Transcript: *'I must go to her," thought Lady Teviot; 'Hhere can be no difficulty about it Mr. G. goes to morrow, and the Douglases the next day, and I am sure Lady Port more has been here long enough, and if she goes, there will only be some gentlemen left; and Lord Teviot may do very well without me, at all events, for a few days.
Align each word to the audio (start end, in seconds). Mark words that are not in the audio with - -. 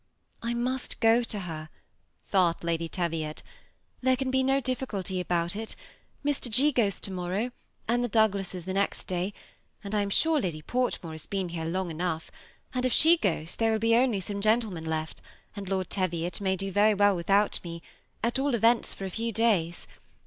*'I 0.41 0.55
must 0.55 0.99
go 0.99 1.21
to 1.21 1.41
her," 1.41 1.69
thought 2.27 2.63
Lady 2.63 2.89
Teviot; 2.89 3.43
'Hhere 4.01 4.17
can 4.17 4.31
be 4.31 4.41
no 4.41 4.59
difficulty 4.59 5.19
about 5.21 5.55
it 5.55 5.75
Mr. 6.25 6.49
G. 6.49 6.71
goes 6.71 6.99
to 7.01 7.11
morrow, 7.11 7.51
and 7.87 8.03
the 8.03 8.07
Douglases 8.07 8.65
the 8.65 8.73
next 8.73 9.03
day, 9.03 9.31
and 9.83 9.93
I 9.93 10.01
am 10.01 10.09
sure 10.09 10.41
Lady 10.41 10.63
Port 10.63 10.97
more 11.03 11.11
has 11.11 11.27
been 11.27 11.49
here 11.49 11.65
long 11.65 11.91
enough, 11.91 12.31
and 12.73 12.83
if 12.83 12.91
she 12.93 13.15
goes, 13.15 13.53
there 13.57 13.77
will 13.77 13.93
only 13.93 14.17
be 14.17 14.21
some 14.21 14.41
gentlemen 14.41 14.85
left; 14.85 15.21
and 15.55 15.69
Lord 15.69 15.91
Teviot 15.91 16.41
may 16.41 16.55
do 16.55 16.71
very 16.71 16.95
well 16.95 17.15
without 17.15 17.59
me, 17.63 17.83
at 18.23 18.39
all 18.39 18.55
events, 18.55 18.95
for 18.95 19.05
a 19.05 19.11
few 19.11 19.31
days. 19.31 19.85